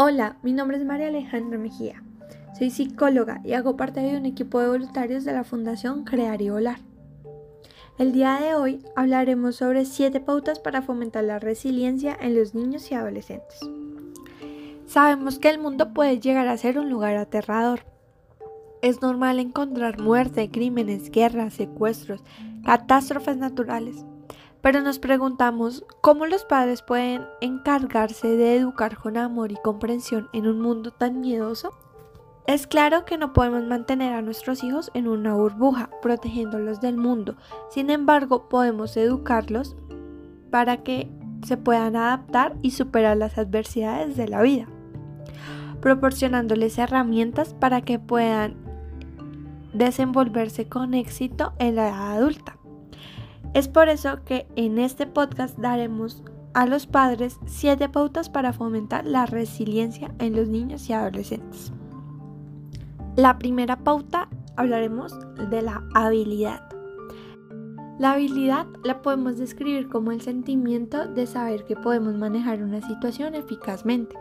[0.00, 2.04] Hola, mi nombre es María Alejandra Mejía.
[2.56, 6.50] Soy psicóloga y hago parte de un equipo de voluntarios de la Fundación Crear y
[6.50, 6.78] Volar.
[7.98, 12.88] El día de hoy hablaremos sobre 7 pautas para fomentar la resiliencia en los niños
[12.92, 13.58] y adolescentes.
[14.86, 17.80] Sabemos que el mundo puede llegar a ser un lugar aterrador.
[18.82, 22.22] Es normal encontrar muerte, crímenes, guerras, secuestros,
[22.64, 24.04] catástrofes naturales.
[24.62, 30.46] Pero nos preguntamos cómo los padres pueden encargarse de educar con amor y comprensión en
[30.46, 31.70] un mundo tan miedoso.
[32.46, 37.36] Es claro que no podemos mantener a nuestros hijos en una burbuja, protegiéndolos del mundo.
[37.70, 39.76] Sin embargo, podemos educarlos
[40.50, 41.10] para que
[41.46, 44.66] se puedan adaptar y superar las adversidades de la vida,
[45.80, 48.56] proporcionándoles herramientas para que puedan
[49.72, 52.57] desenvolverse con éxito en la edad adulta.
[53.54, 59.06] Es por eso que en este podcast daremos a los padres 7 pautas para fomentar
[59.06, 61.72] la resiliencia en los niños y adolescentes.
[63.16, 65.14] La primera pauta hablaremos
[65.50, 66.68] de la habilidad.
[67.98, 73.34] La habilidad la podemos describir como el sentimiento de saber que podemos manejar una situación
[73.34, 74.16] eficazmente.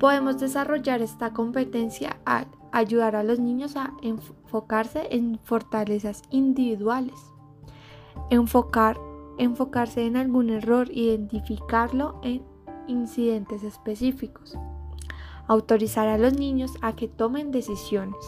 [0.00, 7.33] Podemos desarrollar esta competencia al ayudar a los niños a enfocarse en fortalezas individuales
[8.30, 8.98] enfocar,
[9.38, 12.42] enfocarse en algún error, identificarlo en
[12.86, 14.58] incidentes específicos,
[15.46, 18.24] autorizar a los niños a que tomen decisiones,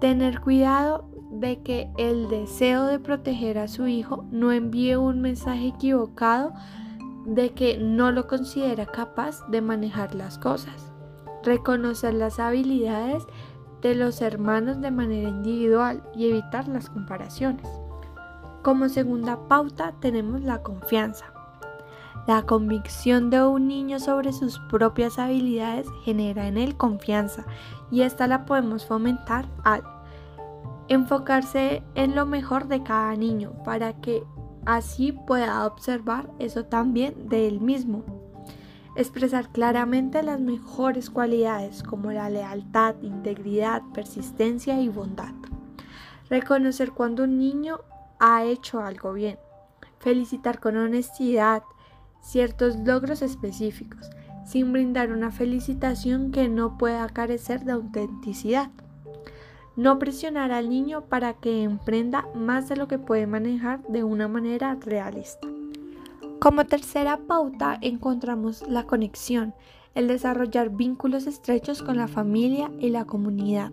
[0.00, 5.68] tener cuidado de que el deseo de proteger a su hijo no envíe un mensaje
[5.68, 6.52] equivocado
[7.26, 10.92] de que no lo considera capaz de manejar las cosas,
[11.42, 13.24] reconocer las habilidades
[13.82, 17.68] de los hermanos de manera individual y evitar las comparaciones.
[18.64, 21.26] Como segunda pauta tenemos la confianza.
[22.26, 27.44] La convicción de un niño sobre sus propias habilidades genera en él confianza
[27.90, 29.82] y esta la podemos fomentar al
[30.88, 34.24] enfocarse en lo mejor de cada niño para que
[34.64, 38.02] así pueda observar eso también de él mismo.
[38.96, 45.34] Expresar claramente las mejores cualidades como la lealtad, integridad, persistencia y bondad.
[46.30, 47.80] Reconocer cuando un niño
[48.18, 49.38] ha hecho algo bien.
[49.98, 51.62] Felicitar con honestidad
[52.20, 54.08] ciertos logros específicos,
[54.46, 58.70] sin brindar una felicitación que no pueda carecer de autenticidad.
[59.76, 64.28] No presionar al niño para que emprenda más de lo que puede manejar de una
[64.28, 65.48] manera realista.
[66.38, 69.54] Como tercera pauta encontramos la conexión,
[69.94, 73.72] el desarrollar vínculos estrechos con la familia y la comunidad.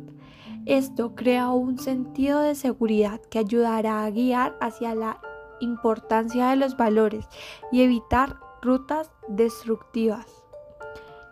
[0.66, 5.19] Esto crea un sentido de seguridad que ayudará a guiar hacia la
[5.59, 7.25] importancia de los valores
[7.72, 10.44] y evitar rutas destructivas.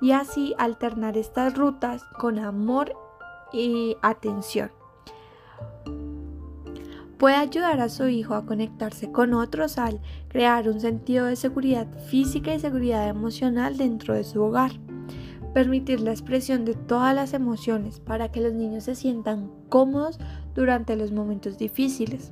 [0.02, 2.94] Y así alternar estas rutas con amor
[3.54, 4.72] y atención.
[7.20, 11.88] Puede ayudar a su hijo a conectarse con otros al crear un sentido de seguridad
[12.08, 14.72] física y seguridad emocional dentro de su hogar
[15.54, 20.20] permitir la expresión de todas las emociones para que los niños se sientan cómodos
[20.56, 22.32] durante los momentos difíciles.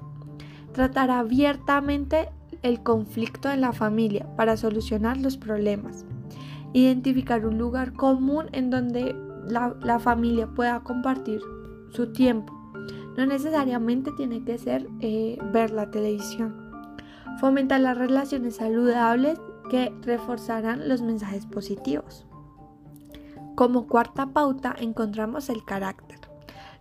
[0.73, 2.29] Tratar abiertamente
[2.61, 6.05] el conflicto en la familia para solucionar los problemas.
[6.73, 9.15] Identificar un lugar común en donde
[9.47, 11.39] la, familia pueda compartir
[11.89, 12.53] su tiempo.
[13.17, 16.55] No necesariamente tiene que ser eh, ver la televisión.
[17.39, 19.39] Fomentar las relaciones saludables
[19.69, 22.26] que reforzarán los mensajes positivos.
[23.57, 26.19] Como cuarta pauta encontramos el carácter.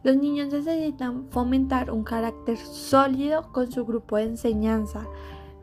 [0.03, 5.06] Los niños necesitan fomentar un carácter sólido con su grupo de enseñanza,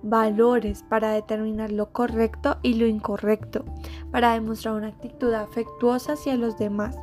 [0.01, 3.63] valores para determinar lo correcto y lo incorrecto,
[4.09, 6.97] para demostrar una actitud afectuosa hacia los demás.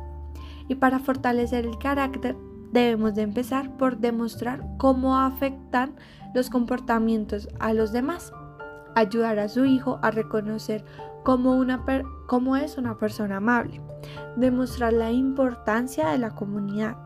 [0.67, 2.35] Y para fortalecer el carácter
[2.73, 5.95] debemos de empezar por demostrar cómo afectan
[6.35, 8.33] los comportamientos a los demás.
[8.95, 10.83] Ayudar a su hijo a reconocer
[11.23, 13.81] cómo, es una persona amable
[14.35, 16.97] demostrar la importancia de la comunidad,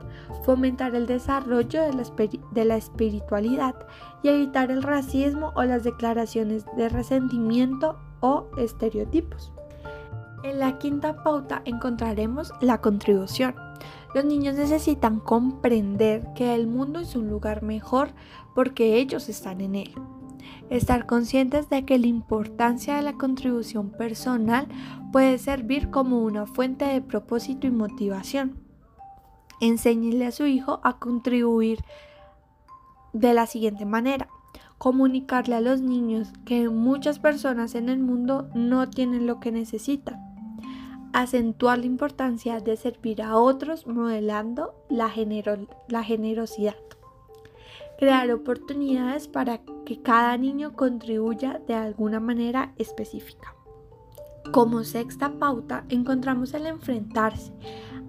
[0.44, 3.76] fomentar el desarrollo de la, espiritualidad
[4.24, 9.52] y evitar el racismo o las declaraciones de resentimiento o estereotipos.
[10.44, 13.56] En la quinta pauta encontraremos la contribución.
[14.14, 18.10] Los niños necesitan comprender que el mundo es un lugar mejor
[18.54, 19.94] porque ellos están en él.
[20.70, 24.68] Estar conscientes de que la importancia de la contribución personal
[25.12, 28.60] puede servir como una fuente de propósito y motivación.
[29.62, 31.80] Enséñele a su hijo a contribuir
[33.14, 34.28] de la siguiente manera.
[34.78, 40.20] Comunicarle a los niños que muchas personas en el mundo no tienen lo que necesitan.
[41.14, 45.10] acentuar la importancia de servir a otros modelando la,
[45.88, 46.76] la generosidad.
[47.98, 53.56] Crear oportunidades para que cada niño contribuya de alguna manera específica.
[54.52, 57.54] Como sexta pauta encontramos el enfrentarse,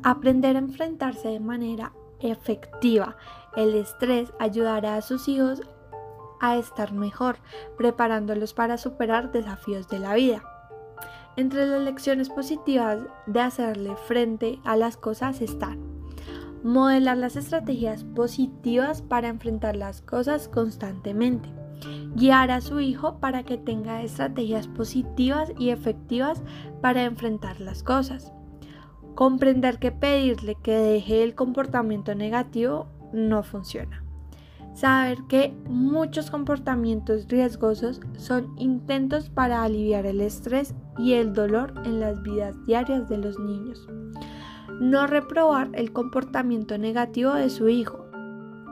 [0.03, 3.17] aprender a enfrentarse de manera efectiva.
[3.57, 5.63] El estrés ayudará a sus hijos
[6.41, 7.39] a estar mejor,
[7.77, 10.43] preparándolos para superar desafíos de la vida.
[11.37, 15.96] Entre las lecciones positivas de hacerle frente a las cosas están
[16.67, 21.49] modelar las estrategias positivas para enfrentar las cosas constantemente,
[22.17, 26.43] guiar a su hijo para que tenga estrategias positivas y efectivas
[26.83, 28.33] para enfrentar las cosas,
[29.15, 34.03] comprender que pedirle que deje el comportamiento negativo no funciona.
[34.75, 42.01] Saber que muchos comportamientos riesgosos son intentos para aliviar el estrés y el dolor en
[42.01, 43.89] las vidas diarias de los niños.
[44.81, 48.05] No reprobar el comportamiento negativo de su hijo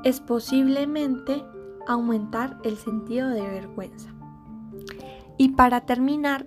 [0.05, 1.43] es posiblemente
[1.87, 4.11] aumentar el sentido de vergüenza.
[5.39, 6.47] Y para terminar,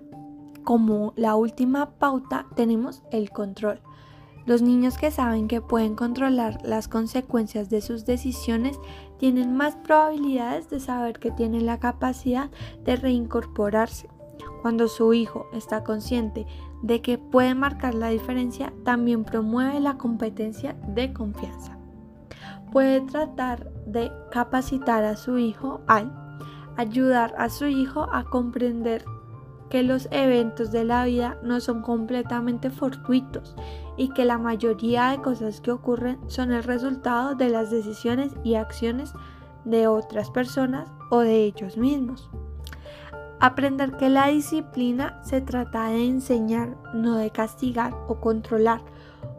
[0.62, 3.80] como la última pauta, tenemos el control.
[4.46, 8.78] Los niños que saben que pueden controlar las consecuencias de sus decisiones
[9.18, 12.50] tienen más probabilidades de saber que tienen la capacidad
[12.84, 14.08] de reincorporarse.
[14.62, 16.46] Cuando su hijo está consciente
[16.82, 21.78] de que puede marcar la diferencia, también promueve la competencia de confianza.
[22.72, 26.12] Puede tratar de capacitar a su hijo al
[26.76, 29.04] ayudar a su hijo a comprender
[29.68, 33.54] que los eventos de la vida no son completamente fortuitos
[33.96, 38.54] y que la mayoría de cosas que ocurren son el resultado de las decisiones y
[38.54, 39.12] acciones
[39.64, 42.30] de otras personas o de ellos mismos.
[43.40, 48.82] Aprender que la disciplina se trata de enseñar, no de castigar o controlar.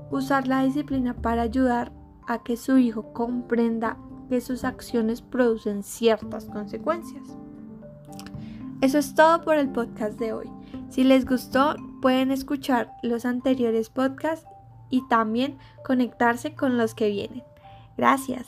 [0.09, 1.91] Usar la disciplina para ayudar
[2.25, 3.97] a que su hijo comprenda
[4.29, 7.23] que sus acciones producen ciertas consecuencias.
[8.81, 10.49] Eso es todo por el podcast de hoy.
[10.89, 14.47] Si les gustó, pueden escuchar los anteriores podcasts
[14.89, 17.43] y también conectarse con los que vienen.
[17.97, 18.47] Gracias.